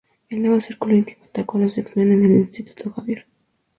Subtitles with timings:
[0.29, 3.27] El nuevo Círculo Íntimo atacó a los X-Men en el Instituto Xavier.